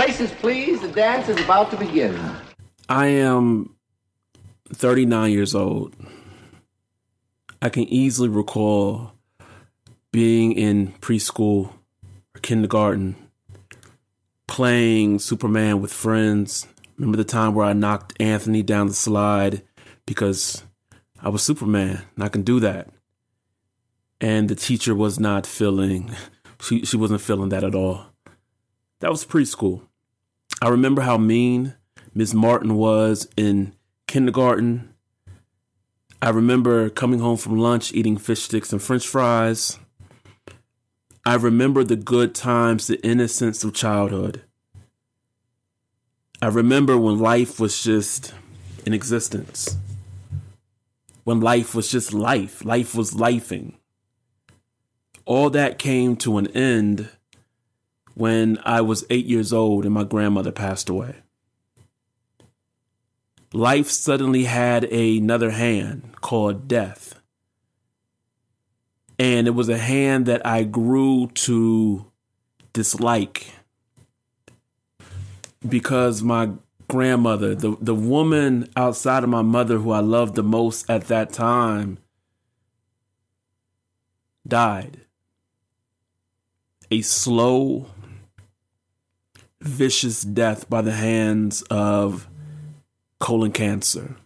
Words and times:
Places, 0.00 0.32
please. 0.32 0.80
The 0.80 0.88
dance 0.88 1.28
is 1.28 1.38
about 1.44 1.70
to 1.72 1.76
begin. 1.76 2.18
I 2.88 3.08
am 3.08 3.76
39 4.72 5.30
years 5.30 5.54
old. 5.54 5.94
I 7.60 7.68
can 7.68 7.82
easily 7.82 8.30
recall 8.30 9.12
being 10.10 10.52
in 10.52 10.94
preschool 11.02 11.74
or 12.34 12.40
kindergarten, 12.40 13.14
playing 14.48 15.18
Superman 15.18 15.82
with 15.82 15.92
friends. 15.92 16.66
Remember 16.96 17.18
the 17.18 17.22
time 17.22 17.54
where 17.54 17.66
I 17.66 17.74
knocked 17.74 18.14
Anthony 18.18 18.62
down 18.62 18.86
the 18.86 18.94
slide 18.94 19.60
because 20.06 20.62
I 21.22 21.28
was 21.28 21.42
Superman 21.42 22.00
and 22.14 22.24
I 22.24 22.30
can 22.30 22.40
do 22.40 22.58
that. 22.60 22.88
And 24.18 24.48
the 24.48 24.54
teacher 24.54 24.94
was 24.94 25.20
not 25.20 25.46
feeling, 25.46 26.16
she, 26.62 26.86
she 26.86 26.96
wasn't 26.96 27.20
feeling 27.20 27.50
that 27.50 27.64
at 27.64 27.74
all. 27.74 28.06
That 29.00 29.10
was 29.10 29.26
preschool. 29.26 29.82
I 30.62 30.68
remember 30.68 31.02
how 31.02 31.16
mean 31.16 31.74
Miss 32.14 32.34
Martin 32.34 32.74
was 32.74 33.26
in 33.34 33.72
kindergarten. 34.06 34.92
I 36.20 36.28
remember 36.28 36.90
coming 36.90 37.20
home 37.20 37.38
from 37.38 37.56
lunch 37.56 37.94
eating 37.94 38.18
fish 38.18 38.42
sticks 38.42 38.70
and 38.70 38.82
french 38.82 39.06
fries. 39.06 39.78
I 41.24 41.36
remember 41.36 41.82
the 41.82 41.96
good 41.96 42.34
times, 42.34 42.88
the 42.88 43.00
innocence 43.06 43.64
of 43.64 43.72
childhood. 43.72 44.42
I 46.42 46.48
remember 46.48 46.98
when 46.98 47.18
life 47.18 47.58
was 47.58 47.82
just 47.82 48.34
in 48.84 48.92
existence. 48.92 49.78
When 51.24 51.40
life 51.40 51.74
was 51.74 51.90
just 51.90 52.12
life, 52.12 52.64
life 52.66 52.94
was 52.94 53.12
lifing. 53.12 53.74
All 55.24 55.48
that 55.50 55.78
came 55.78 56.16
to 56.16 56.36
an 56.36 56.48
end 56.48 57.08
when 58.14 58.58
I 58.64 58.80
was 58.80 59.04
eight 59.10 59.26
years 59.26 59.52
old 59.52 59.84
and 59.84 59.94
my 59.94 60.04
grandmother 60.04 60.52
passed 60.52 60.88
away. 60.88 61.16
Life 63.52 63.88
suddenly 63.88 64.44
had 64.44 64.84
another 64.84 65.50
hand 65.50 66.20
called 66.20 66.68
death. 66.68 67.20
And 69.18 69.46
it 69.46 69.50
was 69.50 69.68
a 69.68 69.78
hand 69.78 70.26
that 70.26 70.46
I 70.46 70.62
grew 70.62 71.28
to 71.34 72.06
dislike 72.72 73.52
because 75.68 76.22
my 76.22 76.50
grandmother, 76.88 77.54
the, 77.54 77.76
the 77.80 77.94
woman 77.94 78.68
outside 78.76 79.22
of 79.22 79.30
my 79.30 79.42
mother 79.42 79.78
who 79.78 79.90
I 79.90 80.00
loved 80.00 80.34
the 80.34 80.42
most 80.42 80.88
at 80.88 81.08
that 81.08 81.32
time, 81.32 81.98
died. 84.46 85.02
A 86.90 87.02
slow, 87.02 87.86
vicious 89.60 90.22
death 90.22 90.68
by 90.70 90.82
the 90.82 90.92
hands 90.92 91.62
of 91.62 92.28
colon 93.18 93.52
cancer. 93.52 94.16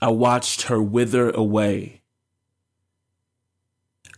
I 0.00 0.08
watched 0.08 0.62
her 0.62 0.82
wither 0.82 1.30
away. 1.30 2.02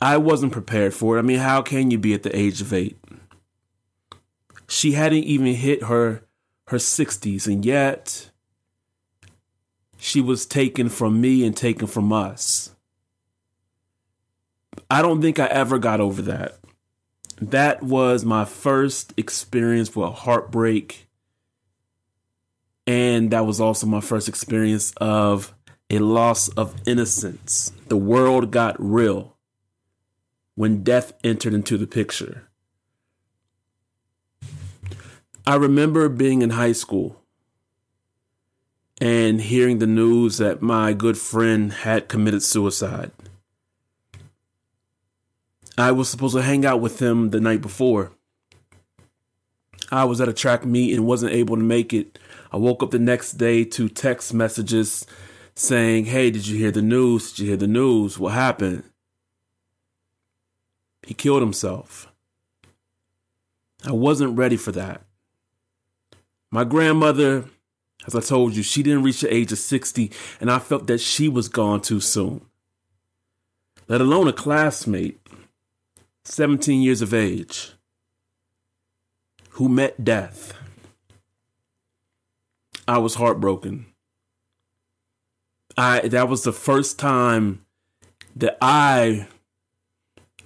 I 0.00 0.16
wasn't 0.16 0.52
prepared 0.52 0.94
for 0.94 1.16
it. 1.16 1.20
I 1.20 1.22
mean, 1.22 1.38
how 1.38 1.62
can 1.62 1.90
you 1.90 1.98
be 1.98 2.14
at 2.14 2.22
the 2.22 2.36
age 2.36 2.60
of 2.60 2.72
eight? 2.72 2.98
She 4.68 4.92
hadn't 4.92 5.24
even 5.24 5.54
hit 5.54 5.84
her 5.84 6.22
her 6.68 6.76
60s, 6.76 7.46
and 7.46 7.64
yet 7.64 8.30
she 9.96 10.20
was 10.20 10.44
taken 10.44 10.90
from 10.90 11.20
me 11.20 11.44
and 11.46 11.56
taken 11.56 11.86
from 11.86 12.12
us. 12.12 12.74
I 14.90 15.00
don't 15.00 15.22
think 15.22 15.38
I 15.38 15.46
ever 15.46 15.78
got 15.78 16.00
over 16.00 16.20
that 16.22 16.58
that 17.40 17.82
was 17.82 18.24
my 18.24 18.44
first 18.44 19.14
experience 19.16 19.94
with 19.94 20.12
heartbreak. 20.12 21.08
And 22.86 23.30
that 23.30 23.46
was 23.46 23.60
also 23.60 23.86
my 23.86 24.00
first 24.00 24.28
experience 24.28 24.92
of 24.96 25.54
a 25.90 25.98
loss 25.98 26.48
of 26.48 26.74
innocence. 26.86 27.72
The 27.88 27.96
world 27.96 28.50
got 28.50 28.76
real 28.78 29.36
when 30.54 30.82
death 30.82 31.12
entered 31.22 31.54
into 31.54 31.78
the 31.78 31.86
picture. 31.86 32.48
I 35.46 35.54
remember 35.54 36.08
being 36.08 36.42
in 36.42 36.50
high 36.50 36.72
school 36.72 37.22
and 39.00 39.40
hearing 39.40 39.78
the 39.78 39.86
news 39.86 40.38
that 40.38 40.60
my 40.60 40.92
good 40.92 41.16
friend 41.16 41.72
had 41.72 42.08
committed 42.08 42.42
suicide. 42.42 43.12
I 45.78 45.92
was 45.92 46.08
supposed 46.08 46.34
to 46.34 46.42
hang 46.42 46.66
out 46.66 46.80
with 46.80 47.00
him 47.00 47.30
the 47.30 47.40
night 47.40 47.62
before. 47.62 48.10
I 49.92 50.04
was 50.04 50.20
at 50.20 50.28
a 50.28 50.32
track 50.32 50.64
meet 50.64 50.92
and 50.92 51.06
wasn't 51.06 51.32
able 51.32 51.56
to 51.56 51.62
make 51.62 51.94
it. 51.94 52.18
I 52.52 52.56
woke 52.56 52.82
up 52.82 52.90
the 52.90 52.98
next 52.98 53.34
day 53.34 53.64
to 53.64 53.88
text 53.88 54.34
messages 54.34 55.06
saying, 55.54 56.06
Hey, 56.06 56.30
did 56.32 56.48
you 56.48 56.58
hear 56.58 56.72
the 56.72 56.82
news? 56.82 57.30
Did 57.30 57.38
you 57.38 57.46
hear 57.48 57.56
the 57.56 57.68
news? 57.68 58.18
What 58.18 58.34
happened? 58.34 58.82
He 61.06 61.14
killed 61.14 61.42
himself. 61.42 62.12
I 63.86 63.92
wasn't 63.92 64.36
ready 64.36 64.56
for 64.56 64.72
that. 64.72 65.02
My 66.50 66.64
grandmother, 66.64 67.44
as 68.06 68.16
I 68.16 68.20
told 68.20 68.56
you, 68.56 68.64
she 68.64 68.82
didn't 68.82 69.04
reach 69.04 69.20
the 69.20 69.32
age 69.32 69.52
of 69.52 69.58
60, 69.58 70.10
and 70.40 70.50
I 70.50 70.58
felt 70.58 70.88
that 70.88 70.98
she 70.98 71.28
was 71.28 71.48
gone 71.48 71.80
too 71.80 72.00
soon. 72.00 72.40
Let 73.86 74.00
alone 74.00 74.26
a 74.26 74.32
classmate 74.32 75.20
17 76.28 76.82
years 76.82 77.00
of 77.00 77.14
age, 77.14 77.72
who 79.52 79.68
met 79.68 80.04
death. 80.04 80.52
I 82.86 82.98
was 82.98 83.14
heartbroken. 83.14 83.86
I 85.76 86.00
that 86.08 86.28
was 86.28 86.42
the 86.42 86.52
first 86.52 86.98
time 86.98 87.64
that 88.36 88.58
I 88.60 89.26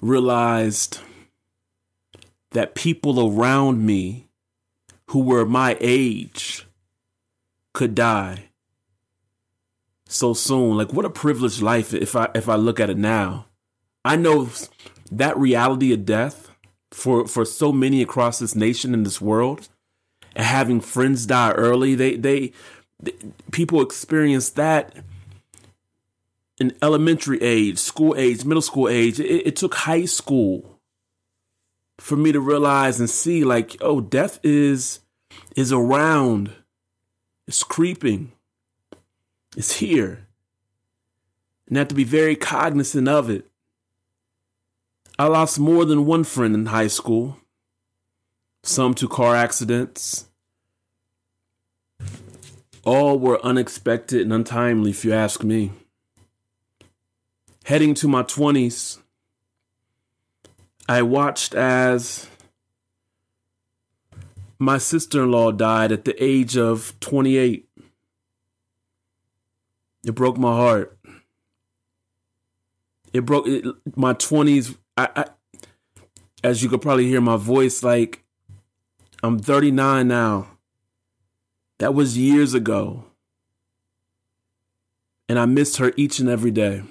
realized 0.01 1.01
that 2.51 2.75
people 2.75 3.29
around 3.29 3.85
me 3.85 4.29
who 5.09 5.21
were 5.21 5.45
my 5.45 5.77
age 5.81 6.67
could 7.73 7.95
die 7.95 8.51
so 10.07 10.33
soon. 10.33 10.77
Like 10.77 10.93
what 10.93 11.05
a 11.05 11.11
privileged 11.11 11.61
life 11.61 11.93
if 11.93 12.15
I 12.15 12.31
if 12.35 12.49
I 12.49 12.55
look 12.55 12.79
at 12.79 12.91
it 12.91 12.99
now. 12.99 13.47
I 14.05 14.17
know 14.17 14.49
that 15.19 15.37
reality 15.37 15.93
of 15.93 16.05
death 16.05 16.51
for 16.91 17.27
for 17.27 17.45
so 17.45 17.73
many 17.73 18.03
across 18.03 18.39
this 18.39 18.55
nation 18.55 18.95
and 18.95 19.07
this 19.07 19.21
world 19.21 19.69
and 20.35 20.45
having 20.45 20.81
friends 20.81 21.27
die 21.27 21.53
early 21.53 21.95
they 21.95 22.17
they, 22.17 22.53
they 23.01 23.13
people 23.51 23.81
experience 23.81 24.51
that 24.51 24.95
in 26.59 26.73
elementary 26.81 27.43
age 27.43 27.79
school 27.79 28.15
age 28.17 28.45
middle 28.45 28.63
school 28.63 28.89
age. 28.89 29.19
It, 29.19 29.47
it 29.49 29.57
took 29.57 29.75
high 29.75 30.05
school 30.05 30.79
for 31.99 32.17
me 32.17 32.33
to 32.33 32.41
realize 32.41 33.01
and 33.01 33.11
see 33.11 33.45
like 33.45 33.77
oh 33.81 34.01
death 34.01 34.39
is 34.43 35.01
is 35.57 35.73
around. 35.73 36.53
It's 37.49 37.65
creeping. 37.65 38.33
It's 39.57 39.77
here. 39.77 40.27
And 41.69 41.77
I 41.77 41.81
have 41.81 41.89
to 41.89 41.95
be 41.95 42.05
very 42.05 42.37
cognizant 42.37 43.09
of 43.09 43.29
it 43.29 43.47
I 45.19 45.27
lost 45.27 45.59
more 45.59 45.85
than 45.85 46.07
one 46.07 46.25
friend 46.25 46.55
in 46.55 46.67
high 46.67 46.87
school, 46.87 47.37
some 48.63 48.95
to 48.95 49.07
car 49.07 49.37
accidents. 49.37 50.29
All 52.85 53.19
were 53.19 53.45
unexpected 53.45 54.23
and 54.23 54.33
untimely, 54.33 54.91
if 54.91 55.05
you 55.05 55.13
ask 55.13 55.45
me. 55.45 55.73
Heading 57.65 57.95
to 57.95 58.09
my 58.09 58.23
20s, 58.23 58.99
I 60.89 61.03
watched 61.03 61.55
as 61.55 62.27
my 64.59 64.79
sister 64.79 65.25
in 65.25 65.31
law 65.31 65.53
died 65.53 65.93
at 65.93 66.05
the 66.05 66.15
age 66.23 66.57
of 66.57 66.99
28. 67.01 67.69
It 70.05 70.15
broke 70.15 70.39
my 70.39 70.57
heart. 70.57 70.99
It 73.13 73.27
broke 73.27 73.47
it, 73.47 73.65
my 73.95 74.15
20s 74.15 74.77
I, 74.97 75.09
I, 75.17 75.25
as 76.45 76.63
you 76.63 76.69
could 76.69 76.83
probably 76.83 77.07
hear 77.07 77.21
my 77.21 77.37
voice, 77.37 77.83
like 77.83 78.25
I'm 79.23 79.39
39 79.39 80.09
now. 80.09 80.49
That 81.79 81.95
was 81.95 82.19
years 82.19 82.55
ago. 82.55 83.05
And 85.29 85.39
I 85.39 85.47
missed 85.47 85.79
her 85.79 85.93
each 85.97 86.19
and 86.19 86.29
every 86.29 86.51
day. 86.51 86.83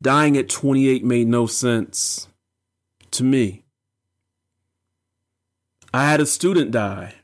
Dying 0.00 0.36
at 0.36 0.48
28 0.48 1.04
made 1.04 1.28
no 1.28 1.46
sense 1.46 2.28
to 3.10 3.24
me. 3.24 3.64
I 5.92 6.10
had 6.10 6.20
a 6.20 6.26
student 6.26 6.72
die, 6.72 7.14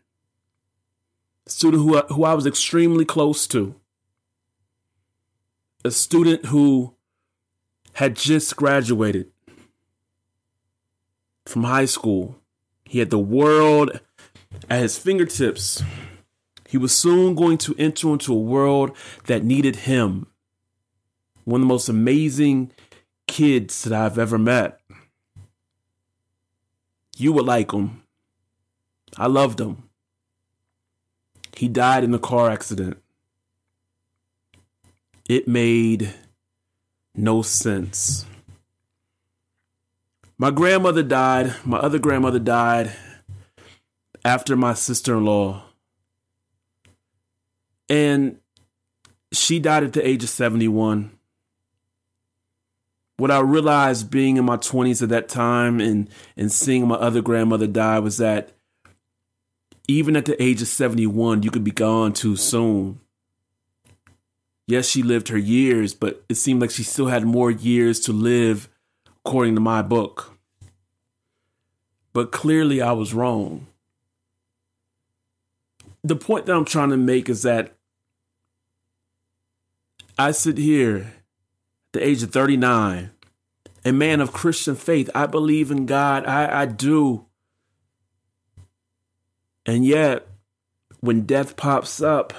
a 1.45 1.51
student 1.51 1.83
who, 1.83 1.99
who 2.15 2.25
I 2.25 2.35
was 2.35 2.47
extremely 2.47 3.05
close 3.05 3.49
to, 3.49 3.75
a 5.85 5.91
student 5.91 6.47
who 6.47 6.95
had 8.01 8.17
just 8.17 8.57
graduated 8.57 9.31
from 11.45 11.65
high 11.65 11.85
school. 11.85 12.35
He 12.87 12.99
had 12.99 13.11
the 13.11 13.19
world 13.19 14.01
at 14.71 14.81
his 14.81 14.97
fingertips. 14.97 15.83
He 16.67 16.79
was 16.79 16.97
soon 16.97 17.35
going 17.35 17.59
to 17.59 17.75
enter 17.77 18.09
into 18.11 18.33
a 18.33 18.41
world 18.41 18.97
that 19.27 19.45
needed 19.45 19.77
him. 19.77 20.27
One 21.45 21.61
of 21.61 21.67
the 21.67 21.75
most 21.75 21.91
amazing 21.91 22.73
kids 23.27 23.85
that 23.85 23.93
I've 23.93 24.19
ever 24.19 24.39
met. 24.39 24.81
You 27.19 27.35
would 27.35 27.45
like 27.45 27.71
him. 27.71 28.03
I 29.19 29.27
loved 29.27 29.61
him. 29.61 29.91
He 31.55 31.69
died 31.69 32.03
in 32.03 32.15
a 32.15 32.19
car 32.19 32.49
accident. 32.49 32.97
It 35.29 35.47
made 35.47 36.15
no 37.15 37.43
sense. 37.43 38.25
My 40.39 40.51
grandmother 40.51 41.03
died. 41.03 41.55
My 41.65 41.79
other 41.79 41.99
grandmother 41.99 42.39
died 42.39 42.93
after 44.25 44.57
my 44.57 44.75
sister 44.75 45.17
in 45.17 45.25
law. 45.25 45.65
And 47.89 48.39
she 49.33 49.59
died 49.59 49.85
at 49.85 49.93
the 49.93 50.07
age 50.07 50.23
of 50.25 50.31
71. 50.31 51.11
What 53.17 53.31
I 53.31 53.41
realized 53.41 54.11
being 54.11 54.39
in 54.39 54.47
my 54.47 54.57
20s 54.57 55.03
at 55.03 55.11
that 55.11 55.29
time 55.29 55.79
and, 55.79 56.09
and 56.37 56.51
seeing 56.51 56.89
my 56.89 56.95
other 56.95 57.21
grandmother 57.21 57.67
die 57.67 57.99
was 57.99 58.17
that 58.17 58.53
even 59.89 60.17
at 60.17 60.25
the 60.25 60.43
age 60.43 60.63
of 60.63 60.69
71, 60.69 61.43
you 61.43 61.51
could 61.51 61.65
be 61.65 61.71
gone 61.71 62.13
too 62.13 62.37
soon. 62.37 63.01
Yes, 64.71 64.89
she 64.89 65.03
lived 65.03 65.27
her 65.29 65.37
years, 65.37 65.95
but 65.95 66.23
it 66.29 66.37
seemed 66.37 66.61
like 66.61 66.71
she 66.71 66.85
still 66.85 67.09
had 67.09 67.25
more 67.25 67.51
years 67.51 67.99
to 68.03 68.13
live 68.13 68.69
according 69.27 69.57
to 69.57 69.61
my 69.61 69.83
book. 69.83 70.39
But 72.13 72.31
clearly, 72.31 72.81
I 72.81 72.93
was 72.93 73.13
wrong. 73.13 73.67
The 76.05 76.15
point 76.15 76.47
that 76.47 76.55
I'm 76.55 76.65
trying 76.65 76.91
to 76.91 76.97
make 76.97 77.29
is 77.29 77.43
that 77.43 77.73
I 80.17 80.31
sit 80.31 80.57
here 80.57 80.99
at 80.99 81.13
the 81.91 82.07
age 82.07 82.23
of 82.23 82.31
39, 82.31 83.11
a 83.85 83.93
man 83.93 84.21
of 84.21 84.33
Christian 84.33 84.77
faith. 84.77 85.11
I 85.17 85.27
believe 85.27 85.73
in 85.73 85.85
God. 85.85 86.25
I, 86.27 86.61
I 86.63 86.67
do. 86.67 87.27
And 89.67 89.85
yet, 89.85 90.29
when 91.01 91.23
death 91.23 91.57
pops 91.57 92.01
up, 92.01 92.33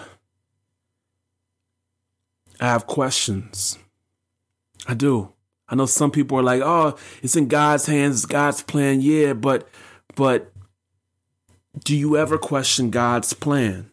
I 2.62 2.68
have 2.68 2.86
questions. 2.86 3.80
I 4.88 4.94
do. 4.94 5.34
I 5.68 5.76
know 5.76 5.88
some 5.88 6.12
people 6.12 6.38
are 6.38 6.44
like, 6.44 6.62
"Oh, 6.62 6.96
it's 7.24 7.36
in 7.36 7.48
God's 7.48 7.88
hands, 7.88 8.18
it's 8.18 8.26
God's 8.26 8.62
plan." 8.62 9.02
Yeah, 9.02 9.34
but 9.34 9.68
but 10.16 10.52
do 11.84 11.96
you 11.96 12.18
ever 12.18 12.38
question 12.38 12.92
God's 12.92 13.34
plan? 13.34 13.90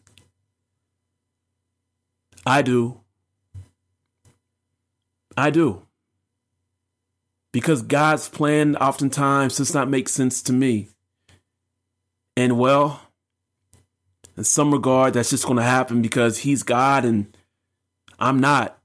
I 2.45 2.61
do. 2.61 3.01
I 5.37 5.49
do. 5.49 5.83
Because 7.51 7.81
God's 7.81 8.29
plan 8.29 8.75
oftentimes 8.75 9.57
does 9.57 9.73
not 9.73 9.89
make 9.89 10.09
sense 10.09 10.41
to 10.43 10.53
me. 10.53 10.89
And 12.37 12.59
well, 12.59 13.01
in 14.37 14.43
some 14.43 14.71
regard, 14.71 15.13
that's 15.13 15.31
just 15.31 15.45
going 15.45 15.57
to 15.57 15.63
happen 15.63 16.01
because 16.01 16.39
He's 16.39 16.63
God 16.63 17.05
and 17.05 17.35
I'm 18.19 18.39
not. 18.39 18.77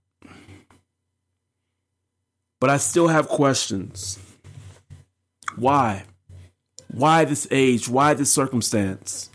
But 2.61 2.71
I 2.71 2.77
still 2.79 3.09
have 3.09 3.29
questions. 3.29 4.19
Why? 5.57 6.05
Why 6.89 7.25
this 7.25 7.47
age? 7.51 7.89
Why 7.89 8.15
this 8.15 8.33
circumstance? 8.33 9.29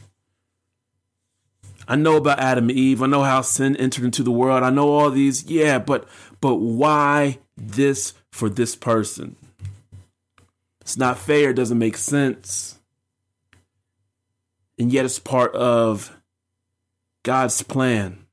I 1.87 1.95
know 1.95 2.17
about 2.17 2.39
Adam 2.39 2.69
and 2.69 2.77
Eve. 2.77 3.01
I 3.01 3.07
know 3.07 3.23
how 3.23 3.41
sin 3.41 3.75
entered 3.75 4.05
into 4.05 4.23
the 4.23 4.31
world. 4.31 4.63
I 4.63 4.69
know 4.69 4.89
all 4.89 5.09
these. 5.09 5.43
Yeah, 5.45 5.79
but 5.79 6.07
but 6.39 6.55
why 6.55 7.39
this 7.57 8.13
for 8.31 8.49
this 8.49 8.75
person? 8.75 9.35
It's 10.81 10.97
not 10.97 11.17
fair. 11.17 11.49
It 11.49 11.55
doesn't 11.55 11.77
make 11.77 11.97
sense. 11.97 12.79
And 14.77 14.93
yet 14.93 15.05
it's 15.05 15.19
part 15.19 15.53
of 15.53 16.15
God's 17.23 17.61
plan. 17.61 18.25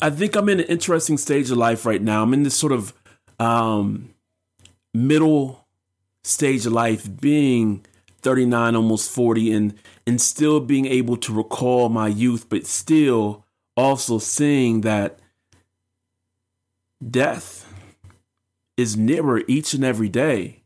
I 0.00 0.10
think 0.10 0.36
I'm 0.36 0.48
in 0.48 0.60
an 0.60 0.66
interesting 0.66 1.16
stage 1.16 1.50
of 1.50 1.56
life 1.56 1.86
right 1.86 2.02
now. 2.02 2.22
I'm 2.22 2.34
in 2.34 2.42
this 2.42 2.56
sort 2.56 2.72
of 2.72 2.92
um, 3.38 4.14
middle 4.92 5.66
stage 6.22 6.66
of 6.66 6.72
life, 6.72 7.08
being 7.20 7.84
39, 8.22 8.76
almost 8.76 9.10
40, 9.10 9.52
and 9.52 9.74
and 10.06 10.20
still 10.20 10.60
being 10.60 10.86
able 10.86 11.16
to 11.16 11.32
recall 11.32 11.88
my 11.88 12.08
youth, 12.08 12.48
but 12.48 12.66
still 12.66 13.44
also 13.76 14.18
seeing 14.18 14.82
that 14.82 15.18
death 17.10 17.72
is 18.76 18.96
nearer 18.96 19.42
each 19.48 19.74
and 19.74 19.84
every 19.84 20.08
day. 20.08 20.62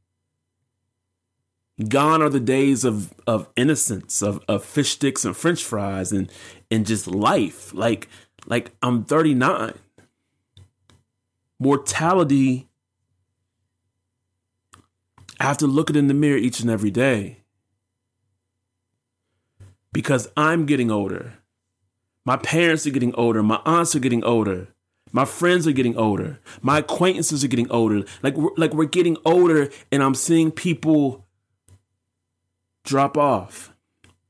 Gone 1.88 2.20
are 2.20 2.28
the 2.28 2.40
days 2.40 2.84
of, 2.84 3.14
of 3.26 3.48
innocence, 3.56 4.20
of, 4.20 4.44
of 4.46 4.62
fish 4.64 4.90
sticks 4.90 5.24
and 5.24 5.34
french 5.34 5.64
fries 5.64 6.12
and 6.12 6.30
and 6.70 6.86
just 6.86 7.06
life. 7.06 7.72
Like 7.72 8.08
like 8.46 8.72
I'm 8.82 9.04
39. 9.04 9.74
Mortality, 11.58 12.68
I 15.38 15.44
have 15.44 15.58
to 15.58 15.66
look 15.66 15.90
it 15.90 15.96
in 15.96 16.08
the 16.08 16.14
mirror 16.14 16.38
each 16.38 16.60
and 16.60 16.70
every 16.70 16.90
day. 16.90 17.38
Because 19.92 20.28
I'm 20.36 20.66
getting 20.66 20.90
older. 20.90 21.34
My 22.24 22.36
parents 22.36 22.86
are 22.86 22.90
getting 22.90 23.14
older. 23.14 23.42
My 23.42 23.60
aunts 23.66 23.94
are 23.94 24.00
getting 24.00 24.24
older. 24.24 24.68
My 25.12 25.24
friends 25.24 25.66
are 25.66 25.72
getting 25.72 25.96
older. 25.96 26.38
My 26.62 26.78
acquaintances 26.78 27.42
are 27.42 27.48
getting 27.48 27.70
older. 27.70 28.04
Like 28.22 28.36
we're, 28.36 28.54
like 28.56 28.72
we're 28.72 28.84
getting 28.84 29.16
older, 29.24 29.70
and 29.90 30.02
I'm 30.02 30.14
seeing 30.14 30.52
people 30.52 31.26
drop 32.84 33.16
off, 33.16 33.74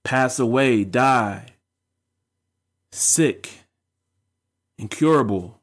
pass 0.02 0.38
away, 0.38 0.84
die, 0.84 1.46
sick 2.90 3.59
incurable. 4.81 5.61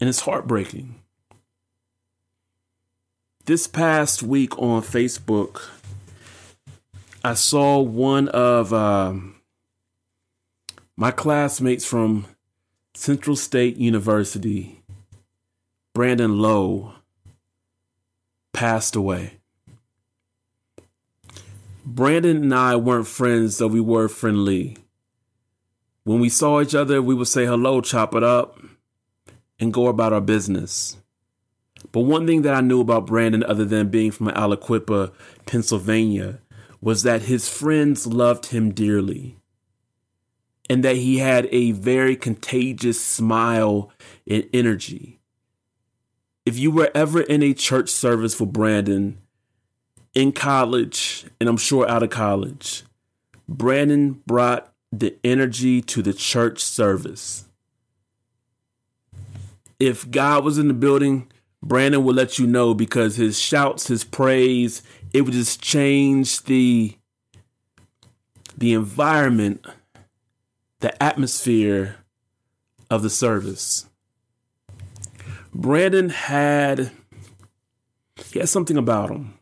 And 0.00 0.08
it's 0.08 0.20
heartbreaking. 0.20 0.96
This 3.46 3.66
past 3.66 4.22
week 4.22 4.58
on 4.58 4.82
Facebook, 4.82 5.68
I 7.24 7.34
saw 7.34 7.80
one 7.80 8.28
of 8.28 8.72
um, 8.72 9.36
my 10.96 11.10
classmates 11.10 11.86
from 11.86 12.26
Central 12.94 13.36
State 13.36 13.76
University, 13.76 14.82
Brandon 15.94 16.38
Lowe, 16.38 16.92
passed 18.52 18.94
away. 18.94 19.34
Brandon 21.86 22.42
and 22.42 22.54
I 22.54 22.76
weren't 22.76 23.06
friends, 23.06 23.58
though 23.58 23.68
we 23.68 23.80
were 23.80 24.08
friendly. 24.08 24.76
When 26.08 26.20
we 26.20 26.30
saw 26.30 26.62
each 26.62 26.74
other, 26.74 27.02
we 27.02 27.14
would 27.14 27.28
say 27.28 27.44
hello, 27.44 27.82
chop 27.82 28.14
it 28.14 28.22
up, 28.22 28.58
and 29.60 29.74
go 29.74 29.88
about 29.88 30.14
our 30.14 30.22
business. 30.22 30.96
But 31.92 32.00
one 32.00 32.26
thing 32.26 32.40
that 32.42 32.54
I 32.54 32.62
knew 32.62 32.80
about 32.80 33.04
Brandon, 33.04 33.44
other 33.44 33.66
than 33.66 33.90
being 33.90 34.10
from 34.10 34.28
Aliquippa, 34.28 35.12
Pennsylvania, 35.44 36.38
was 36.80 37.02
that 37.02 37.20
his 37.20 37.50
friends 37.50 38.06
loved 38.06 38.46
him 38.46 38.72
dearly 38.72 39.36
and 40.70 40.82
that 40.82 40.96
he 40.96 41.18
had 41.18 41.46
a 41.52 41.72
very 41.72 42.16
contagious 42.16 42.98
smile 42.98 43.92
and 44.26 44.48
energy. 44.54 45.20
If 46.46 46.56
you 46.56 46.70
were 46.70 46.90
ever 46.94 47.20
in 47.20 47.42
a 47.42 47.52
church 47.52 47.90
service 47.90 48.34
for 48.34 48.46
Brandon 48.46 49.18
in 50.14 50.32
college, 50.32 51.26
and 51.38 51.50
I'm 51.50 51.58
sure 51.58 51.86
out 51.86 52.02
of 52.02 52.08
college, 52.08 52.84
Brandon 53.46 54.22
brought 54.26 54.72
the 54.92 55.16
energy 55.22 55.82
to 55.82 56.02
the 56.02 56.14
church 56.14 56.60
service. 56.60 57.44
If 59.78 60.10
God 60.10 60.44
was 60.44 60.58
in 60.58 60.68
the 60.68 60.74
building, 60.74 61.30
Brandon 61.62 62.04
will 62.04 62.14
let 62.14 62.38
you 62.38 62.46
know 62.46 62.74
because 62.74 63.16
his 63.16 63.38
shouts, 63.38 63.88
his 63.88 64.04
praise, 64.04 64.82
it 65.12 65.22
would 65.22 65.34
just 65.34 65.62
change 65.62 66.42
the 66.44 66.94
the 68.56 68.72
environment, 68.72 69.64
the 70.80 71.00
atmosphere 71.02 71.96
of 72.90 73.02
the 73.02 73.10
service. 73.10 73.86
Brandon 75.54 76.08
had 76.08 76.90
he 78.24 78.40
had 78.40 78.48
something 78.48 78.76
about 78.76 79.10
him. 79.10 79.34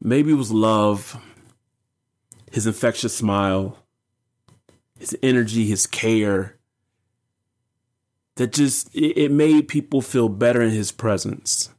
Maybe 0.00 0.32
it 0.32 0.36
was 0.36 0.50
love 0.50 1.20
his 2.52 2.66
infectious 2.66 3.16
smile, 3.16 3.78
his 4.98 5.16
energy, 5.22 5.66
his 5.66 5.86
care, 5.86 6.58
that 8.36 8.52
just, 8.52 8.94
it, 8.94 9.32
made 9.32 9.68
people 9.68 10.02
feel 10.02 10.28
better 10.28 10.60
in 10.60 10.70
his 10.70 10.92
presence. 10.92 11.70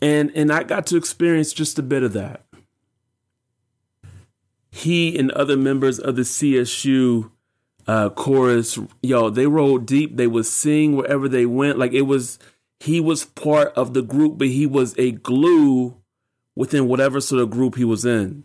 And 0.00 0.30
and 0.34 0.52
I 0.52 0.62
got 0.62 0.86
to 0.88 0.96
experience 0.96 1.54
just 1.54 1.78
a 1.78 1.82
bit 1.82 2.02
of 2.02 2.12
that. 2.12 2.44
He 4.70 5.18
and 5.18 5.30
other 5.30 5.56
members 5.56 5.98
of 5.98 6.16
the 6.16 6.22
CSU 6.22 7.30
uh, 7.86 8.10
chorus, 8.10 8.78
yo, 9.02 9.30
they 9.30 9.46
rolled 9.46 9.86
deep. 9.86 10.16
They 10.16 10.26
would 10.26 10.44
sing 10.44 10.96
wherever 10.96 11.28
they 11.28 11.46
went. 11.46 11.78
Like 11.78 11.94
it 11.94 12.02
was, 12.02 12.38
he 12.78 13.00
was 13.00 13.24
part 13.24 13.72
of 13.74 13.94
the 13.94 14.02
group, 14.02 14.36
but 14.36 14.48
he 14.48 14.66
was 14.66 14.94
a 14.98 15.12
glue 15.12 15.96
within 16.56 16.88
whatever 16.88 17.20
sort 17.20 17.42
of 17.42 17.50
group 17.50 17.76
he 17.76 17.84
was 17.84 18.04
in. 18.04 18.42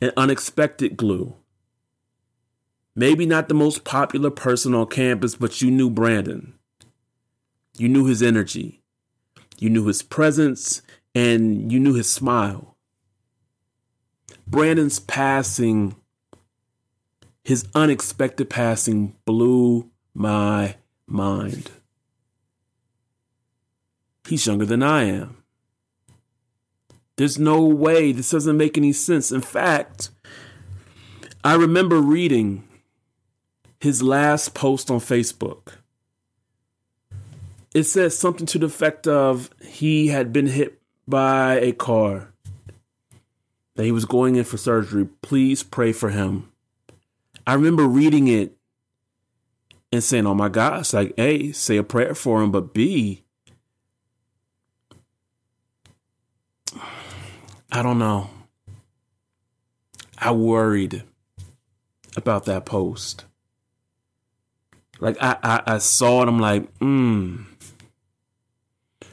An 0.00 0.12
unexpected 0.16 0.96
glue. 0.96 1.34
Maybe 2.96 3.26
not 3.26 3.48
the 3.48 3.54
most 3.54 3.84
popular 3.84 4.30
person 4.30 4.74
on 4.74 4.86
campus, 4.86 5.34
but 5.34 5.60
you 5.60 5.70
knew 5.70 5.90
Brandon. 5.90 6.54
You 7.76 7.88
knew 7.88 8.06
his 8.06 8.22
energy. 8.22 8.82
You 9.58 9.68
knew 9.68 9.86
his 9.86 10.02
presence 10.02 10.82
and 11.14 11.70
you 11.70 11.78
knew 11.78 11.94
his 11.94 12.10
smile. 12.10 12.76
Brandon's 14.46 15.00
passing 15.00 15.94
his 17.48 17.66
unexpected 17.74 18.50
passing 18.50 19.14
blew 19.24 19.90
my 20.12 20.76
mind. 21.06 21.70
He's 24.28 24.46
younger 24.46 24.66
than 24.66 24.82
I 24.82 25.04
am. 25.04 25.42
There's 27.18 27.36
no 27.36 27.64
way 27.64 28.12
this 28.12 28.30
doesn't 28.30 28.56
make 28.56 28.78
any 28.78 28.92
sense. 28.92 29.32
In 29.32 29.40
fact, 29.40 30.10
I 31.42 31.56
remember 31.56 32.00
reading 32.00 32.62
his 33.80 34.04
last 34.04 34.54
post 34.54 34.88
on 34.88 35.00
Facebook. 35.00 35.72
It 37.74 37.82
says 37.84 38.16
something 38.16 38.46
to 38.46 38.60
the 38.60 38.66
effect 38.66 39.08
of 39.08 39.50
he 39.60 40.06
had 40.06 40.32
been 40.32 40.46
hit 40.46 40.80
by 41.08 41.58
a 41.58 41.72
car, 41.72 42.32
that 43.74 43.82
he 43.82 43.90
was 43.90 44.04
going 44.04 44.36
in 44.36 44.44
for 44.44 44.56
surgery. 44.56 45.08
Please 45.20 45.64
pray 45.64 45.90
for 45.90 46.10
him. 46.10 46.52
I 47.48 47.54
remember 47.54 47.88
reading 47.88 48.28
it 48.28 48.56
and 49.90 50.04
saying, 50.04 50.24
"Oh 50.24 50.34
my 50.34 50.48
gosh!" 50.48 50.92
Like, 50.92 51.14
a, 51.18 51.50
say 51.50 51.78
a 51.78 51.82
prayer 51.82 52.14
for 52.14 52.42
him, 52.42 52.52
but 52.52 52.72
b, 52.72 53.24
I 57.78 57.82
don't 57.82 58.00
know. 58.00 58.28
I 60.18 60.32
worried 60.32 61.04
about 62.16 62.46
that 62.46 62.66
post. 62.66 63.24
Like 64.98 65.16
I, 65.20 65.36
I, 65.44 65.62
I 65.74 65.78
saw 65.78 66.22
it, 66.22 66.28
I'm 66.28 66.40
like, 66.40 66.68
hmm. 66.78 67.42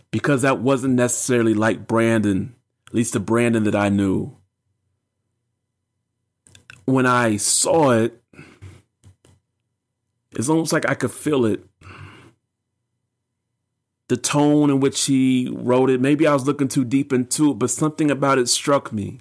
Because 0.10 0.41
that 0.41 0.62
wasn't 0.62 0.95
necessarily 0.95 1.53
like 1.53 1.86
Brandon, 1.86 2.55
at 2.88 2.95
least 2.95 3.13
the 3.13 3.19
Brandon 3.19 3.65
that 3.65 3.75
I 3.75 3.89
knew. 3.89 4.36
When 6.86 7.05
I 7.05 7.38
saw 7.38 7.91
it, 7.91 8.19
it's 10.31 10.50
almost 10.50 10.74
like 10.74 10.89
I 10.89 10.95
could 10.95 11.12
feel 11.12 11.45
it. 11.45 11.63
The 14.07 14.17
tone 14.17 14.69
in 14.69 14.79
which 14.79 15.05
he 15.05 15.50
wrote 15.51 15.89
it. 15.89 16.00
Maybe 16.00 16.27
I 16.27 16.33
was 16.33 16.45
looking 16.45 16.67
too 16.67 16.85
deep 16.85 17.12
into 17.12 17.51
it, 17.51 17.59
but 17.59 17.71
something 17.71 18.12
about 18.12 18.38
it 18.38 18.47
struck 18.47 18.93
me. 18.93 19.19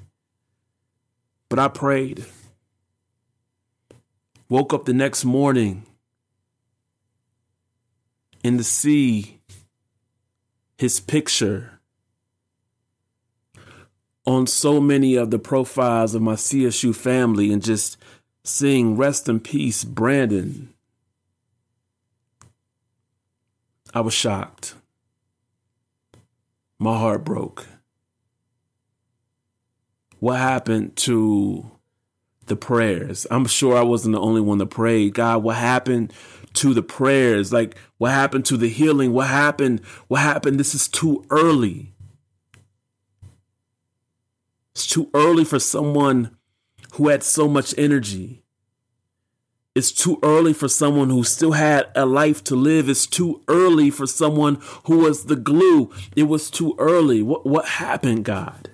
But 1.49 1.59
I 1.59 1.69
prayed. 1.69 2.27
Woke 4.49 4.75
up 4.75 4.85
the 4.85 4.93
next 4.93 5.25
morning 5.25 5.87
and 8.45 8.59
to 8.59 8.65
see 8.65 9.41
his 10.77 11.01
picture 11.01 11.81
on 14.27 14.47
so 14.47 14.81
many 14.81 15.17
of 15.17 15.31
the 15.31 15.39
profiles 15.39 16.15
of 16.15 16.23
my 16.23 16.35
CSU 16.35 16.95
family 16.95 17.53
and 17.53 17.63
just 17.63 17.97
seeing 18.45 18.97
rest 18.97 19.29
in 19.29 19.41
peace, 19.41 19.83
Brandon. 19.83 20.74
I 23.95 24.01
was 24.01 24.13
shocked. 24.13 24.75
My 26.81 26.99
heart 26.99 27.25
broke. 27.25 27.67
What 30.19 30.39
happened 30.39 30.97
to 30.97 31.71
the 32.47 32.57
prayers? 32.57 33.27
I'm 33.31 33.47
sure 33.47 33.77
I 33.77 33.83
wasn't 33.83 34.15
the 34.15 34.21
only 34.21 34.41
one 34.41 34.59
that 34.59 34.67
prayed. 34.67 35.15
God, 35.15 35.45
what 35.45 35.57
happened 35.57 36.13
to 36.55 36.75
the 36.75 36.83
prayers? 36.83 37.53
Like, 37.53 37.77
what 37.99 38.11
happened 38.11 38.45
to 38.47 38.57
the 38.57 38.69
healing? 38.69 39.13
What 39.13 39.29
happened? 39.29 39.81
What 40.09 40.21
happened? 40.21 40.59
This 40.59 40.75
is 40.75 40.89
too 40.89 41.25
early. 41.31 41.93
It's 44.75 44.87
too 44.89 45.09
early 45.15 45.45
for 45.45 45.61
someone 45.61 46.37
who 46.95 47.09
had 47.09 47.23
so 47.23 47.47
much 47.47 47.75
energy. 47.79 48.44
It's 49.75 49.91
too 49.91 50.21
early 50.23 50.53
for 50.53 50.69
someone 50.69 51.11
who 51.11 51.25
still 51.25 51.53
had 51.53 51.91
a 51.97 52.07
life 52.07 52.45
to 52.45 52.55
live. 52.55 52.89
It's 52.89 53.07
too 53.07 53.43
early 53.49 53.91
for 53.91 54.07
someone 54.07 54.61
who 54.85 54.99
was 54.99 55.25
the 55.25 55.35
glue. 55.35 55.91
It 56.15 56.25
was 56.25 56.49
too 56.49 56.77
early. 56.79 57.23
What, 57.23 57.45
what 57.45 57.67
happened, 57.67 58.25
God? 58.25 58.71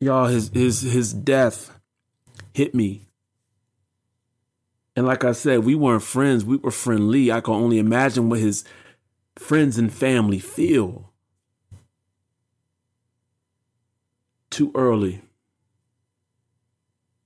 Y'all, 0.00 0.26
his, 0.26 0.50
his, 0.54 0.80
his 0.80 1.12
death 1.12 1.78
hit 2.54 2.74
me. 2.74 3.08
And 4.96 5.06
like 5.06 5.24
I 5.24 5.32
said, 5.32 5.64
we 5.64 5.74
weren't 5.74 6.02
friends. 6.02 6.44
We 6.44 6.56
were 6.56 6.70
friendly. 6.70 7.30
I 7.30 7.40
can 7.40 7.54
only 7.54 7.78
imagine 7.78 8.30
what 8.30 8.38
his 8.38 8.64
friends 9.36 9.76
and 9.76 9.92
family 9.92 10.38
feel. 10.38 11.12
Too 14.50 14.72
early. 14.74 15.23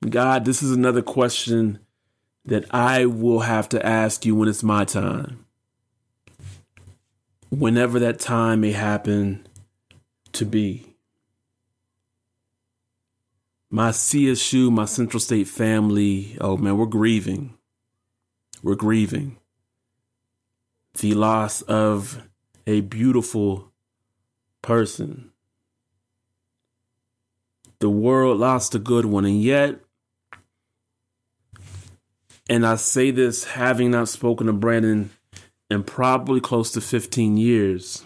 God, 0.06 0.44
this 0.44 0.62
is 0.62 0.70
another 0.70 1.02
question 1.02 1.80
that 2.44 2.64
I 2.72 3.06
will 3.06 3.40
have 3.40 3.68
to 3.70 3.84
ask 3.84 4.24
you 4.24 4.34
when 4.34 4.48
it's 4.48 4.62
my 4.62 4.84
time. 4.84 5.44
Whenever 7.50 7.98
that 7.98 8.20
time 8.20 8.60
may 8.60 8.72
happen 8.72 9.46
to 10.32 10.44
be. 10.44 10.94
My 13.70 13.90
CSU, 13.90 14.70
my 14.70 14.84
Central 14.84 15.20
State 15.20 15.48
family, 15.48 16.36
oh 16.40 16.56
man, 16.56 16.76
we're 16.76 16.86
grieving. 16.86 17.54
We're 18.62 18.76
grieving 18.76 19.38
the 21.00 21.14
loss 21.14 21.62
of 21.62 22.28
a 22.66 22.80
beautiful 22.82 23.72
person. 24.62 25.30
The 27.80 27.90
world 27.90 28.38
lost 28.38 28.74
a 28.74 28.78
good 28.78 29.04
one, 29.04 29.24
and 29.24 29.40
yet 29.40 29.80
and 32.48 32.66
I 32.66 32.76
say 32.76 33.10
this 33.10 33.44
having 33.44 33.90
not 33.90 34.08
spoken 34.08 34.46
to 34.46 34.52
Brandon 34.52 35.10
in 35.70 35.84
probably 35.84 36.40
close 36.40 36.70
to 36.72 36.80
15 36.80 37.36
years. 37.36 38.04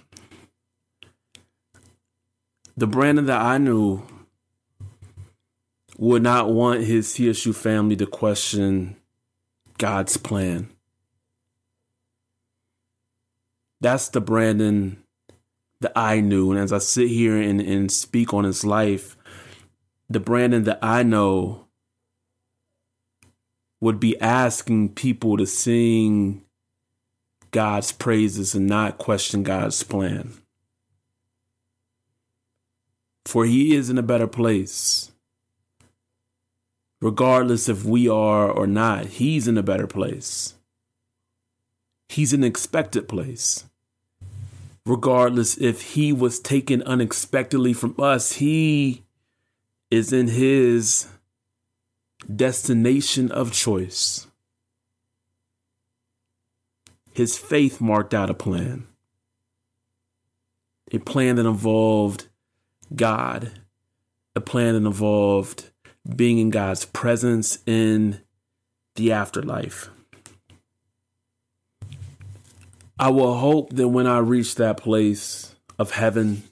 The 2.77 2.87
Brandon 2.87 3.27
that 3.27 3.41
I 3.41 3.59
knew 3.59 4.03
would 5.99 6.23
not 6.23 6.51
want 6.51 6.83
his 6.83 7.09
CSU 7.09 7.55
family 7.55 7.95
to 7.97 8.07
question 8.07 8.97
God's 9.79 10.17
plan. 10.17 10.71
That's 13.81 14.09
the 14.09 14.21
Brandon 14.21 15.03
that 15.81 15.93
I 15.95 16.21
knew. 16.21 16.51
And 16.51 16.61
as 16.61 16.73
I 16.73 16.79
sit 16.79 17.09
here 17.09 17.37
and, 17.37 17.61
and 17.61 17.91
speak 17.91 18.33
on 18.33 18.45
his 18.45 18.65
life, 18.65 19.17
the 20.09 20.21
Brandon 20.21 20.65
that 20.65 20.79
I 20.83 21.03
know 21.03 21.62
would 23.83 23.99
be 23.99 24.19
asking 24.21 24.89
people 24.89 25.37
to 25.37 25.45
sing 25.45 26.41
God's 27.51 27.91
praises 27.91 28.55
and 28.55 28.69
not 28.69 28.97
question 28.97 29.43
God's 29.43 29.83
plan. 29.83 30.35
For 33.25 33.45
he 33.45 33.75
is 33.75 33.91
in 33.91 33.99
a 33.99 34.03
better 34.03 34.29
place. 34.29 35.11
Regardless 37.01 37.69
if 37.69 37.85
we 37.85 38.09
are 38.09 38.49
or 38.49 38.69
not, 38.69 39.07
he's 39.07 39.49
in 39.49 39.59
a 39.59 39.65
better 39.65 39.89
place. 39.89 40.55
He's 42.09 42.33
an 42.33 42.45
expected 42.45 43.09
place. 43.09 43.65
Regardless 44.87 45.59
if 45.59 45.95
he 45.95 46.13
was 46.13 46.39
taken 46.39 46.85
unexpectedly 46.85 47.73
from 47.73 47.97
us, 47.99 48.35
he 48.35 49.03
is 49.91 50.13
in 50.13 50.29
his 50.29 51.09
destination 52.35 53.31
of 53.31 53.53
choice. 53.53 54.27
His 57.13 57.37
faith 57.37 57.81
marked 57.81 58.15
out 58.15 58.31
a 58.31 58.35
plan, 58.35 58.87
a 60.91 60.99
plan 60.99 61.37
that 61.37 61.47
involved 61.47 62.29
God, 62.95 63.53
a 64.35 64.41
plan 64.41 64.75
that 64.75 64.87
involved 64.87 65.71
being 66.17 66.39
in 66.39 66.51
God's 66.51 66.85
presence 66.85 67.59
in 67.67 68.21
the 68.95 69.13
afterlife. 69.13 69.91
I 72.99 73.11
will 73.11 73.35
hope 73.35 73.75
that 73.75 73.89
when 73.89 74.07
I 74.07 74.19
reach 74.19 74.55
that 74.57 74.77
place 74.77 75.55
of 75.79 75.91
heaven, 75.91 76.45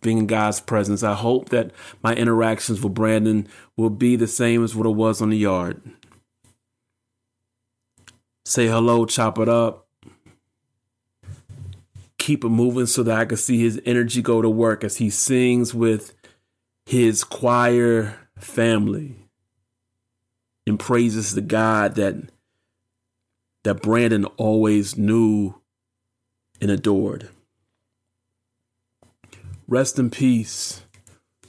being 0.00 0.18
in 0.18 0.26
God's 0.26 0.60
presence, 0.60 1.02
I 1.02 1.14
hope 1.14 1.50
that 1.50 1.72
my 2.02 2.14
interactions 2.14 2.80
with 2.80 2.94
Brandon 2.94 3.48
will 3.76 3.90
be 3.90 4.16
the 4.16 4.26
same 4.26 4.64
as 4.64 4.74
what 4.74 4.86
it 4.86 4.90
was 4.90 5.20
on 5.20 5.30
the 5.30 5.36
yard. 5.36 5.80
Say 8.44 8.66
hello, 8.66 9.06
chop 9.06 9.38
it 9.38 9.48
up, 9.48 9.86
keep 12.18 12.44
it 12.44 12.48
moving 12.48 12.86
so 12.86 13.02
that 13.02 13.18
I 13.18 13.24
can 13.24 13.36
see 13.36 13.60
his 13.60 13.80
energy 13.84 14.22
go 14.22 14.42
to 14.42 14.50
work 14.50 14.84
as 14.84 14.96
he 14.96 15.10
sings 15.10 15.74
with 15.74 16.14
his 16.86 17.24
choir 17.24 18.16
family 18.38 19.16
and 20.66 20.78
praises 20.78 21.34
the 21.34 21.40
God 21.40 21.94
that 21.96 22.16
that 23.62 23.82
Brandon 23.82 24.24
always 24.36 24.96
knew 24.96 25.54
and 26.60 26.70
adored. 26.70 27.28
Rest 29.70 30.00
in 30.00 30.10
peace 30.10 30.82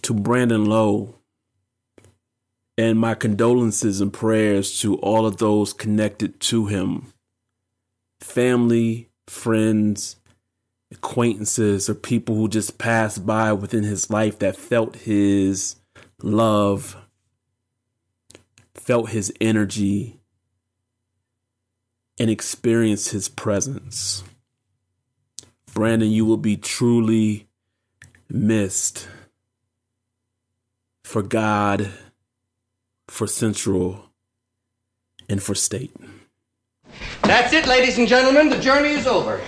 to 0.04 0.14
Brandon 0.14 0.64
Lowe. 0.64 1.16
And 2.78 3.00
my 3.00 3.16
condolences 3.16 4.00
and 4.00 4.14
prayers 4.14 4.80
to 4.82 4.98
all 4.98 5.26
of 5.26 5.38
those 5.38 5.74
connected 5.74 6.40
to 6.42 6.68
him 6.68 7.12
family, 8.20 9.10
friends, 9.26 10.18
acquaintances, 10.92 11.90
or 11.90 11.96
people 11.96 12.36
who 12.36 12.48
just 12.48 12.78
passed 12.78 13.26
by 13.26 13.54
within 13.54 13.84
his 13.84 14.12
life 14.12 14.38
that 14.38 14.56
felt 14.56 14.98
his 14.98 15.78
love, 16.22 16.96
felt 18.76 19.10
his 19.10 19.34
energy, 19.42 20.20
and 22.20 22.30
experienced 22.30 23.10
his 23.10 23.28
presence. 23.28 24.24
Brandon, 25.74 26.12
you 26.12 26.24
will 26.24 26.38
be 26.38 26.56
truly 26.56 27.48
missed 28.32 29.08
for 31.04 31.22
God, 31.22 31.92
for 33.08 33.28
Central, 33.28 34.06
and 35.28 35.44
for 35.44 35.54
State. 35.54 35.94
That's 37.24 37.54
it, 37.54 37.68
ladies 37.68 37.98
and 37.98 38.08
gentlemen. 38.08 38.50
The 38.50 38.60
journey 38.60 38.92
is 38.92 39.08
over. 39.08 39.42